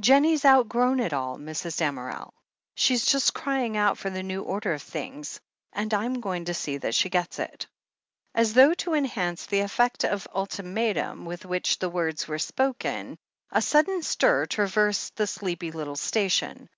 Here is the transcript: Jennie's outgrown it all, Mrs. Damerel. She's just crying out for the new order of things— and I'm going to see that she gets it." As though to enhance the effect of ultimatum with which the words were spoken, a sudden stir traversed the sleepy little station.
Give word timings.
Jennie's 0.00 0.46
outgrown 0.46 0.98
it 0.98 1.12
all, 1.12 1.36
Mrs. 1.36 1.76
Damerel. 1.76 2.32
She's 2.74 3.04
just 3.04 3.34
crying 3.34 3.76
out 3.76 3.98
for 3.98 4.08
the 4.08 4.22
new 4.22 4.40
order 4.40 4.72
of 4.72 4.80
things— 4.80 5.38
and 5.74 5.92
I'm 5.92 6.20
going 6.22 6.46
to 6.46 6.54
see 6.54 6.78
that 6.78 6.94
she 6.94 7.10
gets 7.10 7.38
it." 7.38 7.66
As 8.34 8.54
though 8.54 8.72
to 8.72 8.94
enhance 8.94 9.44
the 9.44 9.60
effect 9.60 10.02
of 10.02 10.26
ultimatum 10.34 11.26
with 11.26 11.44
which 11.44 11.80
the 11.80 11.90
words 11.90 12.26
were 12.26 12.38
spoken, 12.38 13.18
a 13.52 13.60
sudden 13.60 14.00
stir 14.02 14.46
traversed 14.46 15.16
the 15.16 15.26
sleepy 15.26 15.70
little 15.70 15.96
station. 15.96 16.70